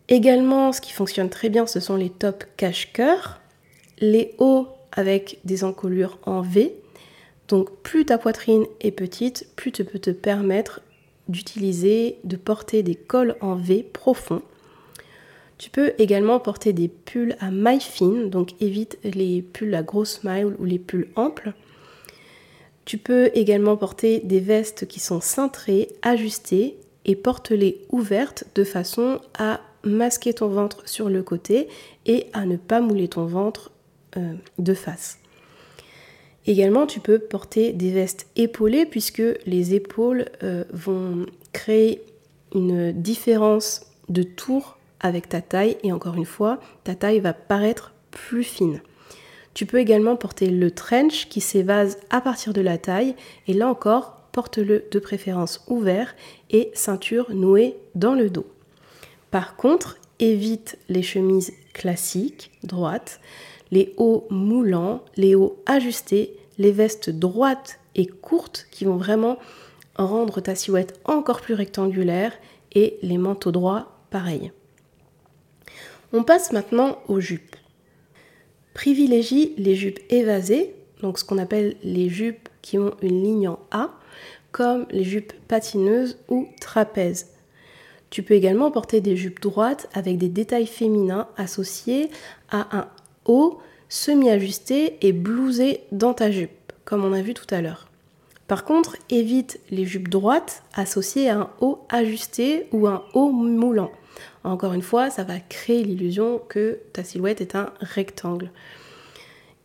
Également, 0.09 0.73
ce 0.73 0.81
qui 0.81 0.91
fonctionne 0.91 1.29
très 1.29 1.49
bien, 1.49 1.67
ce 1.67 1.79
sont 1.79 1.95
les 1.95 2.09
tops 2.09 2.47
cache-cœur, 2.57 3.39
les 3.99 4.33
hauts 4.39 4.67
avec 4.91 5.39
des 5.45 5.63
encolures 5.63 6.17
en 6.25 6.41
V, 6.41 6.75
donc 7.47 7.69
plus 7.83 8.05
ta 8.05 8.17
poitrine 8.17 8.65
est 8.81 8.91
petite, 8.91 9.47
plus 9.55 9.71
tu 9.71 9.85
peux 9.85 9.99
te 9.99 10.09
permettre 10.09 10.81
d'utiliser, 11.27 12.17
de 12.23 12.35
porter 12.37 12.81
des 12.81 12.95
cols 12.95 13.35
en 13.39 13.55
V 13.55 13.83
profonds. 13.83 14.41
Tu 15.59 15.69
peux 15.69 15.93
également 15.99 16.39
porter 16.39 16.73
des 16.73 16.87
pulls 16.87 17.35
à 17.39 17.51
mailles 17.51 17.79
fines, 17.79 18.31
donc 18.31 18.53
évite 18.61 18.97
les 19.03 19.43
pulls 19.43 19.75
à 19.75 19.83
grosse 19.83 20.23
maille 20.23 20.45
ou 20.45 20.65
les 20.65 20.79
pulls 20.79 21.09
amples. 21.15 21.53
Tu 22.85 22.97
peux 22.97 23.29
également 23.35 23.77
porter 23.77 24.21
des 24.21 24.39
vestes 24.39 24.87
qui 24.87 24.99
sont 24.99 25.21
cintrées, 25.21 25.89
ajustées 26.01 26.77
et 27.05 27.15
porte-les 27.15 27.85
ouvertes 27.91 28.45
de 28.55 28.63
façon 28.63 29.19
à 29.37 29.59
masquer 29.83 30.33
ton 30.33 30.47
ventre 30.47 30.81
sur 30.85 31.09
le 31.09 31.23
côté 31.23 31.67
et 32.05 32.27
à 32.33 32.45
ne 32.45 32.57
pas 32.57 32.81
mouler 32.81 33.07
ton 33.07 33.25
ventre 33.25 33.71
euh, 34.17 34.33
de 34.57 34.73
face. 34.73 35.19
Également, 36.47 36.87
tu 36.87 36.99
peux 36.99 37.19
porter 37.19 37.73
des 37.73 37.91
vestes 37.91 38.27
épaulées 38.35 38.85
puisque 38.85 39.23
les 39.45 39.75
épaules 39.75 40.25
euh, 40.43 40.63
vont 40.73 41.25
créer 41.53 42.01
une 42.55 42.91
différence 42.91 43.85
de 44.09 44.23
tour 44.23 44.77
avec 44.99 45.29
ta 45.29 45.41
taille 45.41 45.77
et 45.83 45.91
encore 45.91 46.15
une 46.15 46.25
fois, 46.25 46.59
ta 46.83 46.95
taille 46.95 47.19
va 47.19 47.33
paraître 47.33 47.93
plus 48.11 48.43
fine. 48.43 48.81
Tu 49.53 49.65
peux 49.65 49.77
également 49.77 50.15
porter 50.15 50.49
le 50.49 50.71
trench 50.71 51.27
qui 51.29 51.41
s'évase 51.41 51.97
à 52.09 52.21
partir 52.21 52.53
de 52.53 52.61
la 52.61 52.77
taille 52.77 53.15
et 53.47 53.53
là 53.53 53.67
encore, 53.67 54.15
porte-le 54.31 54.85
de 54.91 54.99
préférence 54.99 55.63
ouvert 55.67 56.15
et 56.49 56.71
ceinture 56.73 57.33
nouée 57.33 57.75
dans 57.95 58.13
le 58.13 58.29
dos. 58.29 58.45
Par 59.31 59.55
contre, 59.55 59.97
évite 60.19 60.77
les 60.89 61.03
chemises 61.03 61.53
classiques, 61.73 62.51
droites, 62.63 63.19
les 63.71 63.93
hauts 63.97 64.27
moulants, 64.29 65.03
les 65.15 65.35
hauts 65.35 65.61
ajustés, 65.65 66.35
les 66.57 66.71
vestes 66.71 67.09
droites 67.09 67.79
et 67.95 68.07
courtes 68.07 68.67
qui 68.71 68.85
vont 68.85 68.97
vraiment 68.97 69.37
rendre 69.95 70.41
ta 70.41 70.55
silhouette 70.55 70.99
encore 71.05 71.41
plus 71.41 71.53
rectangulaire 71.53 72.33
et 72.73 72.97
les 73.01 73.17
manteaux 73.17 73.51
droits 73.51 73.99
pareil. 74.09 74.51
On 76.11 76.23
passe 76.23 76.51
maintenant 76.51 76.97
aux 77.07 77.19
jupes. 77.19 77.55
Privilégie 78.73 79.53
les 79.57 79.75
jupes 79.75 79.99
évasées, 80.09 80.73
donc 81.01 81.19
ce 81.19 81.25
qu'on 81.25 81.37
appelle 81.37 81.75
les 81.83 82.09
jupes 82.09 82.49
qui 82.61 82.77
ont 82.77 82.95
une 83.01 83.23
ligne 83.23 83.47
en 83.47 83.59
A, 83.71 83.91
comme 84.51 84.87
les 84.89 85.03
jupes 85.03 85.33
patineuses 85.47 86.17
ou 86.29 86.47
trapèzes. 86.59 87.27
Tu 88.09 88.23
peux 88.23 88.33
également 88.33 88.71
porter 88.71 89.01
des 89.01 89.15
jupes 89.15 89.39
droites 89.39 89.87
avec 89.93 90.17
des 90.17 90.29
détails 90.29 90.67
féminins 90.67 91.27
associés 91.37 92.09
à 92.49 92.77
un 92.77 92.87
haut 93.25 93.59
semi-ajusté 93.87 94.97
et 95.05 95.13
blousé 95.13 95.81
dans 95.91 96.13
ta 96.13 96.31
jupe, 96.31 96.51
comme 96.85 97.03
on 97.03 97.13
a 97.13 97.21
vu 97.21 97.33
tout 97.33 97.47
à 97.53 97.61
l'heure. 97.61 97.87
Par 98.47 98.65
contre, 98.65 98.95
évite 99.11 99.59
les 99.69 99.85
jupes 99.85 100.09
droites 100.09 100.63
associées 100.73 101.29
à 101.29 101.37
un 101.37 101.49
haut 101.61 101.85
ajusté 101.89 102.67
ou 102.71 102.87
un 102.87 103.03
haut 103.13 103.31
moulant. 103.31 103.91
Encore 104.43 104.73
une 104.73 104.81
fois, 104.81 105.11
ça 105.11 105.23
va 105.23 105.39
créer 105.39 105.83
l'illusion 105.83 106.41
que 106.49 106.79
ta 106.93 107.03
silhouette 107.03 107.41
est 107.41 107.55
un 107.55 107.71
rectangle. 107.79 108.51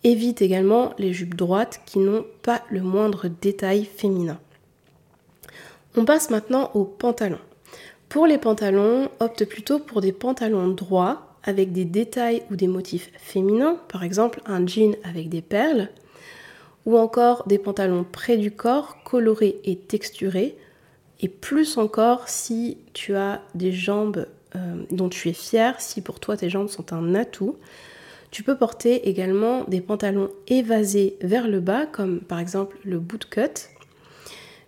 Évite 0.02 0.42
également 0.42 0.92
les 0.98 1.14
jupes 1.14 1.34
droites 1.34 1.80
qui 1.86 1.98
n'ont 1.98 2.26
pas 2.42 2.62
le 2.68 2.82
moindre 2.82 3.28
détail 3.28 3.86
féminin. 3.86 4.38
On 5.96 6.04
passe 6.04 6.28
maintenant 6.28 6.70
aux 6.74 6.84
pantalons. 6.84 7.38
Pour 8.08 8.26
les 8.26 8.38
pantalons, 8.38 9.10
opte 9.20 9.44
plutôt 9.44 9.78
pour 9.78 10.00
des 10.00 10.12
pantalons 10.12 10.68
droits 10.68 11.34
avec 11.42 11.72
des 11.72 11.84
détails 11.84 12.42
ou 12.50 12.56
des 12.56 12.68
motifs 12.68 13.10
féminins, 13.18 13.78
par 13.88 14.02
exemple 14.02 14.40
un 14.46 14.66
jean 14.66 14.96
avec 15.04 15.28
des 15.28 15.42
perles, 15.42 15.90
ou 16.86 16.98
encore 16.98 17.46
des 17.46 17.58
pantalons 17.58 18.04
près 18.04 18.36
du 18.36 18.50
corps, 18.50 19.02
colorés 19.04 19.60
et 19.64 19.76
texturés, 19.76 20.56
et 21.20 21.28
plus 21.28 21.78
encore 21.78 22.28
si 22.28 22.78
tu 22.92 23.14
as 23.14 23.42
des 23.54 23.72
jambes 23.72 24.26
euh, 24.56 24.84
dont 24.90 25.08
tu 25.08 25.28
es 25.28 25.32
fier, 25.32 25.80
si 25.80 26.00
pour 26.00 26.20
toi 26.20 26.36
tes 26.36 26.50
jambes 26.50 26.68
sont 26.68 26.92
un 26.92 27.14
atout. 27.14 27.56
Tu 28.30 28.42
peux 28.42 28.56
porter 28.56 29.08
également 29.08 29.64
des 29.64 29.80
pantalons 29.80 30.30
évasés 30.48 31.16
vers 31.20 31.46
le 31.46 31.60
bas, 31.60 31.86
comme 31.86 32.20
par 32.20 32.40
exemple 32.40 32.76
le 32.84 32.98
bootcut, 32.98 33.68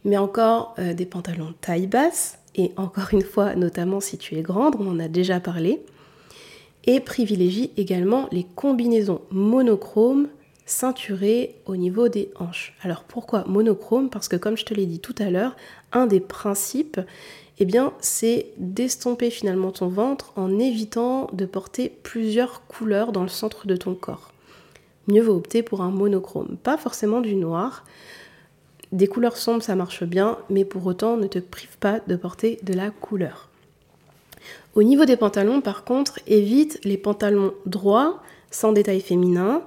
mais 0.07 0.17
encore 0.17 0.75
euh, 0.79 0.95
des 0.95 1.05
pantalons 1.05 1.53
taille 1.61 1.87
basse, 1.87 2.39
et 2.55 2.73
encore 2.79 3.09
une 3.13 3.23
fois, 3.23 3.55
notamment 3.55 4.01
si 4.01 4.17
tu 4.17 4.37
es 4.37 4.43
grande, 4.43 4.77
on 4.81 4.89
en 4.89 4.99
a 4.99 5.09
déjà 5.09 5.41
parlé, 5.41 5.83
et 6.85 7.01
privilégie 7.01 7.73
également 7.77 8.29
les 8.33 8.47
combinaisons 8.55 9.21
monochromes 9.31 10.29
ceinturé 10.65 11.55
au 11.67 11.77
niveau 11.77 12.09
des 12.09 12.31
hanches. 12.39 12.75
Alors 12.83 13.05
pourquoi 13.05 13.45
monochrome? 13.47 14.11
Parce 14.11 14.29
que 14.29 14.37
comme 14.37 14.57
je 14.57 14.65
te 14.65 14.75
l'ai 14.75 14.87
dit 14.87 14.99
tout 14.99 15.15
à 15.19 15.31
l'heure, 15.31 15.57
un 15.93 16.07
des 16.07 16.21
principes, 16.21 17.01
eh 17.59 17.65
bien, 17.65 17.93
c'est 18.01 18.49
d'estomper 18.59 19.31
finalement 19.31 19.71
ton 19.71 19.89
ventre 19.89 20.33
en 20.37 20.59
évitant 20.59 21.29
de 21.33 21.47
porter 21.47 21.89
plusieurs 22.03 22.67
couleurs 22.67 23.13
dans 23.13 23.23
le 23.23 23.29
centre 23.29 23.67
de 23.67 23.77
ton 23.77 23.95
corps. 23.95 24.33
Mieux 25.09 25.23
vaut 25.23 25.37
opter 25.37 25.63
pour 25.63 25.83
un 25.83 25.91
monochrome, 25.91 26.57
pas 26.63 26.77
forcément 26.77 27.21
du 27.21 27.37
noir. 27.37 27.85
Des 28.93 29.07
couleurs 29.09 29.37
sombres, 29.37 29.63
ça 29.63 29.75
marche 29.75 30.05
bien, 30.05 30.39
mais 30.49 30.65
pour 30.65 30.87
autant, 30.87 31.17
ne 31.17 31.27
te 31.27 31.39
prive 31.39 31.77
pas 31.79 32.01
de 32.07 32.17
porter 32.17 32.59
de 32.63 32.73
la 32.73 32.91
couleur. 32.91 33.49
Au 34.75 34.83
niveau 34.83 35.05
des 35.05 35.17
pantalons, 35.17 35.61
par 35.61 35.85
contre, 35.85 36.21
évite 36.27 36.79
les 36.85 36.99
pantalons 36.99 37.55
droits, 37.65 38.23
sans 38.51 38.73
détail 38.73 39.01
féminin, 39.01 39.63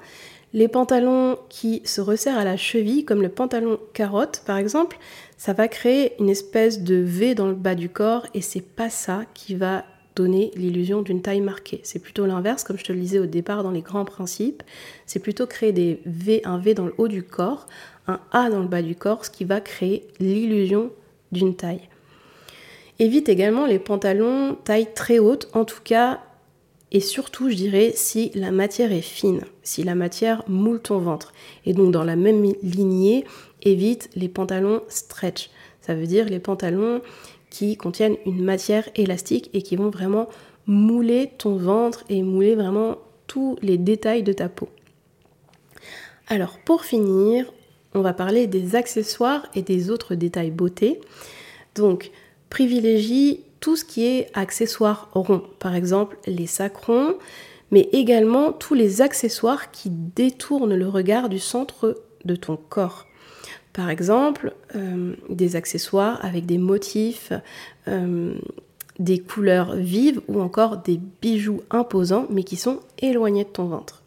les 0.53 0.67
pantalons 0.67 1.38
qui 1.49 1.81
se 1.85 2.01
resserrent 2.01 2.38
à 2.38 2.43
la 2.43 2.57
cheville, 2.57 3.05
comme 3.05 3.21
le 3.21 3.29
pantalon 3.29 3.79
carotte 3.93 4.41
par 4.45 4.57
exemple, 4.57 4.97
ça 5.38 5.53
va 5.53 5.67
créer 5.67 6.13
une 6.19 6.29
espèce 6.29 6.81
de 6.81 6.95
V 6.95 7.35
dans 7.35 7.47
le 7.47 7.53
bas 7.53 7.75
du 7.75 7.89
corps 7.89 8.25
et 8.33 8.41
c'est 8.41 8.61
pas 8.61 8.89
ça 8.89 9.23
qui 9.33 9.55
va 9.55 9.85
donner 10.15 10.51
l'illusion 10.55 11.01
d'une 11.01 11.21
taille 11.21 11.39
marquée. 11.39 11.79
C'est 11.83 11.99
plutôt 11.99 12.25
l'inverse, 12.25 12.63
comme 12.63 12.77
je 12.77 12.83
te 12.83 12.91
le 12.91 12.99
disais 12.99 13.19
au 13.19 13.25
départ 13.25 13.63
dans 13.63 13.71
les 13.71 13.81
grands 13.81 14.05
principes. 14.05 14.63
C'est 15.05 15.19
plutôt 15.19 15.47
créer 15.47 15.71
des 15.71 16.01
V, 16.05 16.41
un 16.43 16.57
V 16.57 16.73
dans 16.73 16.88
le 16.88 16.93
haut 16.97 17.07
du 17.07 17.23
corps, 17.23 17.67
un 18.09 18.19
A 18.31 18.49
dans 18.49 18.59
le 18.59 18.67
bas 18.67 18.81
du 18.81 18.95
corps, 18.95 19.25
ce 19.25 19.29
qui 19.29 19.45
va 19.45 19.61
créer 19.61 20.07
l'illusion 20.19 20.91
d'une 21.31 21.55
taille. 21.55 21.87
Évite 22.97 23.29
également 23.29 23.65
les 23.65 23.79
pantalons 23.79 24.57
taille 24.63 24.93
très 24.93 25.19
haute, 25.19 25.49
en 25.53 25.63
tout 25.63 25.81
cas 25.83 26.19
et 26.91 27.01
surtout, 27.01 27.49
je 27.49 27.55
dirais, 27.55 27.91
si 27.93 28.31
la 28.33 28.51
matière 28.51 28.91
est 28.91 29.01
fine, 29.01 29.41
si 29.61 29.83
la 29.83 29.93
matière 29.93 30.43
moule 30.47 30.81
ton 30.81 30.97
ventre. 30.97 31.33
Et 31.65 31.73
donc, 31.73 31.91
dans 31.91 32.03
la 32.03 32.15
même 32.15 32.43
lignée, 32.63 33.25
évite 33.61 34.09
les 34.15 34.27
pantalons 34.27 34.81
stretch. 34.87 35.51
Ça 35.81 35.93
veut 35.93 36.07
dire 36.07 36.25
les 36.25 36.39
pantalons 36.39 37.01
qui 37.51 37.77
contiennent 37.77 38.17
une 38.25 38.43
matière 38.43 38.89
élastique 38.95 39.49
et 39.53 39.61
qui 39.61 39.75
vont 39.75 39.89
vraiment 39.89 40.29
mouler 40.65 41.31
ton 41.37 41.57
ventre 41.57 42.03
et 42.09 42.23
mouler 42.23 42.55
vraiment 42.55 42.97
tous 43.27 43.57
les 43.61 43.77
détails 43.77 44.23
de 44.23 44.33
ta 44.33 44.49
peau. 44.49 44.69
Alors, 46.27 46.57
pour 46.65 46.85
finir, 46.85 47.51
on 47.93 48.01
va 48.01 48.13
parler 48.13 48.48
des 48.48 48.75
accessoires 48.75 49.48
et 49.55 49.62
des 49.62 49.89
autres 49.89 50.15
détails 50.15 50.51
beauté. 50.51 51.00
Donc, 51.75 52.12
privilégie 52.50 53.41
tout 53.60 53.75
ce 53.75 53.86
qui 53.86 54.05
est 54.05 54.29
accessoires 54.34 55.10
ronds, 55.13 55.43
par 55.60 55.75
exemple 55.75 56.17
les 56.25 56.48
sacs 56.48 56.77
ronds, 56.77 57.15
mais 57.72 57.89
également 57.91 58.51
tous 58.51 58.74
les 58.74 59.01
accessoires 59.01 59.72
qui 59.72 59.89
détournent 59.89 60.75
le 60.75 60.88
regard 60.88 61.29
du 61.29 61.39
centre 61.39 62.03
de 62.25 62.36
ton 62.36 62.58
corps. 62.58 63.05
Par 63.74 63.89
exemple, 63.89 64.53
euh, 64.75 65.13
des 65.29 65.55
accessoires 65.55 66.24
avec 66.24 66.46
des 66.46 66.58
motifs, 66.58 67.31
euh, 67.88 68.34
des 68.98 69.19
couleurs 69.19 69.75
vives 69.75 70.22
ou 70.27 70.41
encore 70.41 70.77
des 70.77 71.00
bijoux 71.22 71.62
imposants 71.69 72.27
mais 72.29 72.43
qui 72.43 72.55
sont 72.55 72.79
éloignés 73.00 73.46
de 73.46 73.50
ton 73.50 73.65
ventre. 73.65 74.03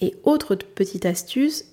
Et 0.00 0.14
autre 0.24 0.54
petite 0.54 1.06
astuce, 1.06 1.64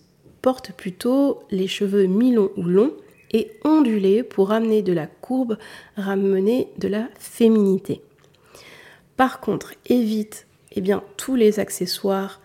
porte 0.44 0.74
plutôt 0.74 1.42
les 1.50 1.68
cheveux 1.68 2.06
mi-longs 2.06 2.52
ou 2.58 2.64
longs 2.64 2.94
et 3.32 3.52
onduler 3.64 4.22
pour 4.22 4.52
amener 4.52 4.84
de 4.84 4.94
la 4.94 5.08
courbe, 5.08 5.58
ramener 5.98 6.68
de 6.78 6.88
la 6.88 7.08
féminité. 7.18 8.04
Par 9.18 9.40
contre, 9.40 9.74
évite 9.88 10.46
eh 10.76 10.82
bien, 10.82 11.04
tous 11.18 11.36
les 11.36 11.60
accessoires 11.60 12.42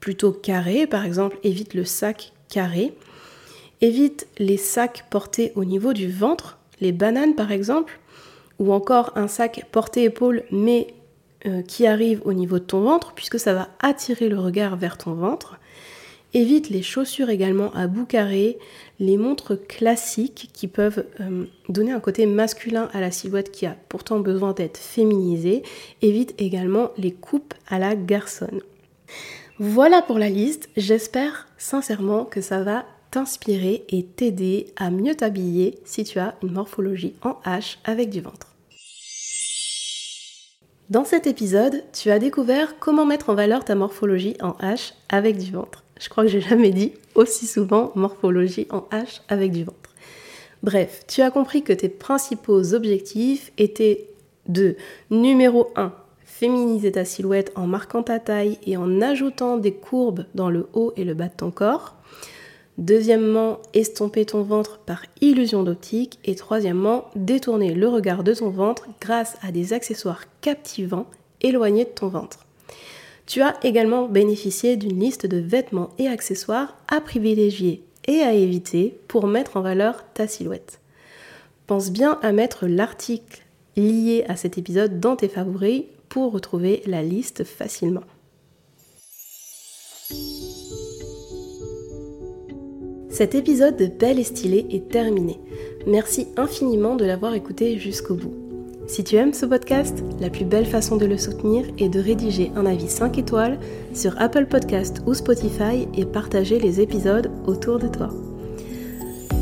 plutôt 0.00 0.32
carrés, 0.32 0.86
par 0.86 1.04
exemple, 1.04 1.38
évite 1.42 1.74
le 1.74 1.84
sac 1.84 2.32
carré, 2.48 2.94
évite 3.80 4.28
les 4.38 4.56
sacs 4.56 5.06
portés 5.10 5.52
au 5.54 5.64
niveau 5.64 5.92
du 5.92 6.10
ventre, 6.10 6.58
les 6.80 6.92
bananes 6.92 7.34
par 7.34 7.50
exemple, 7.50 7.98
ou 8.58 8.72
encore 8.72 9.12
un 9.16 9.26
sac 9.26 9.66
porté 9.72 10.04
épaule 10.04 10.44
mais 10.50 10.94
euh, 11.46 11.62
qui 11.62 11.86
arrive 11.86 12.22
au 12.24 12.32
niveau 12.32 12.60
de 12.60 12.64
ton 12.64 12.82
ventre, 12.82 13.12
puisque 13.14 13.40
ça 13.40 13.52
va 13.52 13.68
attirer 13.80 14.28
le 14.28 14.38
regard 14.38 14.76
vers 14.76 14.96
ton 14.96 15.14
ventre. 15.14 15.58
Évite 16.34 16.70
les 16.70 16.82
chaussures 16.82 17.28
également 17.28 17.72
à 17.74 17.86
bout 17.86 18.06
carré, 18.06 18.58
les 18.98 19.18
montres 19.18 19.54
classiques 19.66 20.48
qui 20.54 20.66
peuvent 20.66 21.04
euh, 21.20 21.44
donner 21.68 21.92
un 21.92 22.00
côté 22.00 22.24
masculin 22.24 22.88
à 22.94 23.00
la 23.00 23.10
silhouette 23.10 23.50
qui 23.50 23.66
a 23.66 23.76
pourtant 23.90 24.18
besoin 24.18 24.52
d'être 24.52 24.78
féminisée. 24.78 25.62
Évite 26.00 26.34
également 26.38 26.90
les 26.96 27.12
coupes 27.12 27.52
à 27.68 27.78
la 27.78 27.94
garçonne. 27.94 28.60
Voilà 29.58 30.00
pour 30.00 30.18
la 30.18 30.30
liste. 30.30 30.70
J'espère 30.76 31.48
sincèrement 31.58 32.24
que 32.24 32.40
ça 32.40 32.62
va 32.62 32.86
t'inspirer 33.10 33.84
et 33.90 34.02
t'aider 34.02 34.72
à 34.76 34.90
mieux 34.90 35.14
t'habiller 35.14 35.78
si 35.84 36.02
tu 36.02 36.18
as 36.18 36.34
une 36.42 36.52
morphologie 36.52 37.14
en 37.22 37.38
H 37.44 37.76
avec 37.84 38.08
du 38.08 38.22
ventre. 38.22 38.48
Dans 40.88 41.04
cet 41.04 41.26
épisode, 41.26 41.84
tu 41.92 42.10
as 42.10 42.18
découvert 42.18 42.78
comment 42.78 43.04
mettre 43.04 43.30
en 43.30 43.34
valeur 43.34 43.64
ta 43.64 43.74
morphologie 43.74 44.36
en 44.40 44.52
H 44.62 44.94
avec 45.10 45.36
du 45.36 45.52
ventre. 45.52 45.81
Je 46.02 46.08
crois 46.08 46.24
que 46.24 46.30
j'ai 46.30 46.40
jamais 46.40 46.70
dit 46.70 46.94
aussi 47.14 47.46
souvent 47.46 47.92
morphologie 47.94 48.66
en 48.70 48.88
H 48.90 49.20
avec 49.28 49.52
du 49.52 49.62
ventre. 49.62 49.94
Bref, 50.64 51.04
tu 51.06 51.22
as 51.22 51.30
compris 51.30 51.62
que 51.62 51.72
tes 51.72 51.88
principaux 51.88 52.74
objectifs 52.74 53.52
étaient 53.56 54.08
de 54.48 54.74
numéro 55.10 55.70
1, 55.76 55.92
féminiser 56.24 56.90
ta 56.90 57.04
silhouette 57.04 57.52
en 57.54 57.68
marquant 57.68 58.02
ta 58.02 58.18
taille 58.18 58.58
et 58.66 58.76
en 58.76 59.00
ajoutant 59.00 59.58
des 59.58 59.74
courbes 59.74 60.24
dans 60.34 60.50
le 60.50 60.66
haut 60.72 60.92
et 60.96 61.04
le 61.04 61.14
bas 61.14 61.28
de 61.28 61.36
ton 61.36 61.52
corps. 61.52 61.94
Deuxièmement, 62.78 63.60
estomper 63.72 64.24
ton 64.24 64.42
ventre 64.42 64.78
par 64.78 65.02
illusion 65.20 65.62
d'optique. 65.62 66.18
Et 66.24 66.34
troisièmement, 66.34 67.10
détourner 67.14 67.74
le 67.74 67.86
regard 67.86 68.24
de 68.24 68.34
ton 68.34 68.50
ventre 68.50 68.88
grâce 69.00 69.36
à 69.40 69.52
des 69.52 69.72
accessoires 69.72 70.24
captivants 70.40 71.06
éloignés 71.42 71.84
de 71.84 71.90
ton 71.90 72.08
ventre. 72.08 72.46
Tu 73.26 73.40
as 73.40 73.56
également 73.62 74.08
bénéficié 74.08 74.76
d'une 74.76 74.98
liste 74.98 75.26
de 75.26 75.38
vêtements 75.38 75.90
et 75.98 76.08
accessoires 76.08 76.76
à 76.88 77.00
privilégier 77.00 77.84
et 78.06 78.20
à 78.20 78.32
éviter 78.32 78.98
pour 79.08 79.26
mettre 79.26 79.56
en 79.56 79.60
valeur 79.62 80.04
ta 80.12 80.26
silhouette. 80.26 80.80
Pense 81.66 81.90
bien 81.90 82.18
à 82.22 82.32
mettre 82.32 82.66
l'article 82.66 83.42
lié 83.76 84.24
à 84.28 84.36
cet 84.36 84.58
épisode 84.58 85.00
dans 85.00 85.16
tes 85.16 85.28
favoris 85.28 85.84
pour 86.08 86.32
retrouver 86.32 86.82
la 86.86 87.02
liste 87.02 87.44
facilement. 87.44 88.02
Cet 93.08 93.34
épisode 93.34 93.76
de 93.76 93.86
Belle 93.86 94.18
et 94.18 94.24
Stylée 94.24 94.66
est 94.70 94.88
terminé. 94.88 95.38
Merci 95.86 96.28
infiniment 96.36 96.96
de 96.96 97.04
l'avoir 97.04 97.34
écouté 97.34 97.78
jusqu'au 97.78 98.14
bout. 98.14 98.41
Si 98.92 99.04
tu 99.04 99.16
aimes 99.16 99.32
ce 99.32 99.46
podcast, 99.46 100.04
la 100.20 100.28
plus 100.28 100.44
belle 100.44 100.66
façon 100.66 100.96
de 100.96 101.06
le 101.06 101.16
soutenir 101.16 101.64
est 101.78 101.88
de 101.88 101.98
rédiger 101.98 102.52
un 102.54 102.66
avis 102.66 102.90
5 102.90 103.16
étoiles 103.16 103.58
sur 103.94 104.20
Apple 104.20 104.44
Podcast 104.44 105.00
ou 105.06 105.14
Spotify 105.14 105.88
et 105.96 106.04
partager 106.04 106.58
les 106.58 106.78
épisodes 106.78 107.30
autour 107.46 107.78
de 107.78 107.88
toi. 107.88 108.10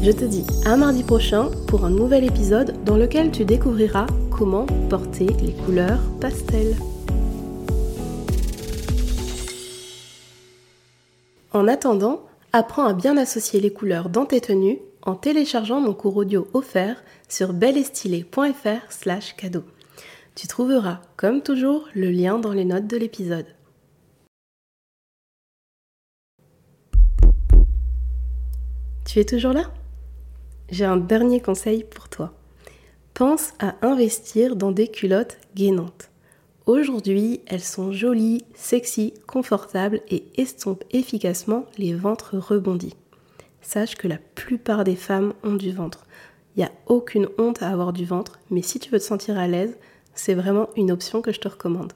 Je 0.03 0.13
te 0.13 0.25
dis 0.25 0.47
à 0.65 0.77
mardi 0.77 1.03
prochain 1.03 1.51
pour 1.67 1.85
un 1.85 1.91
nouvel 1.91 2.23
épisode 2.23 2.77
dans 2.85 2.97
lequel 2.97 3.33
tu 3.33 3.45
découvriras 3.45 4.07
comment 4.31 4.67
porter 4.89 5.27
les 5.43 5.55
couleurs 5.65 5.99
pastel. 6.21 6.77
En 11.53 11.67
attendant, 11.67 12.21
apprends 12.53 12.85
à 12.85 12.93
bien 12.93 13.17
associer 13.17 13.59
les 13.59 13.73
couleurs 13.73 14.11
dans 14.11 14.27
tes 14.27 14.41
tenues 14.41 14.79
en 15.03 15.15
téléchargeant 15.15 15.81
mon 15.81 15.95
cours 15.95 16.17
audio 16.17 16.49
offert 16.53 17.03
sur 17.29 17.53
belleestylée.fr 17.53 18.91
slash 18.91 19.37
cadeau. 19.37 19.65
Tu 20.35 20.47
trouveras, 20.47 21.01
comme 21.17 21.43
toujours, 21.43 21.89
le 21.95 22.11
lien 22.11 22.39
dans 22.39 22.53
les 22.53 22.65
notes 22.65 22.87
de 22.87 22.97
l'épisode. 22.97 23.47
Tu 29.05 29.19
es 29.19 29.25
toujours 29.25 29.53
là? 29.53 29.73
J'ai 30.71 30.85
un 30.85 30.97
dernier 30.97 31.41
conseil 31.41 31.83
pour 31.85 32.09
toi. 32.09 32.33
Pense 33.13 33.53
à 33.59 33.75
investir 33.83 34.55
dans 34.55 34.71
des 34.71 34.89
culottes 34.89 35.39
gainantes. 35.57 36.11
Aujourd'hui, 36.67 37.41
elles 37.47 37.61
sont 37.63 37.91
jolies, 37.91 38.45
sexy, 38.55 39.15
confortables 39.27 40.01
et 40.09 40.25
estompent 40.37 40.85
efficacement 40.93 41.67
les 41.77 41.93
ventres 41.93 42.37
rebondis 42.37 42.95
sache 43.63 43.97
que 43.97 44.09
la 44.09 44.19
plupart 44.35 44.85
des 44.85 44.97
femmes 44.97 45.33
ont 45.43 45.55
du 45.55 45.73
ventre. 45.73 46.07
Il 46.57 46.61
n'y 46.61 46.65
a 46.65 46.73
aucune 46.87 47.29
honte 47.39 47.63
à 47.63 47.71
avoir 47.71 47.93
du 47.93 48.05
ventre, 48.05 48.39
mais 48.51 48.63
si 48.63 48.79
tu 48.79 48.91
veux 48.91 48.99
te 48.99 49.05
sentir 49.05 49.39
à 49.39 49.47
l'aise, 49.47 49.77
c'est 50.15 50.35
vraiment 50.35 50.69
une 50.77 50.91
option 50.91 51.23
que 51.23 51.33
je 51.33 51.41
te 51.41 51.49
recommande. 51.49 51.93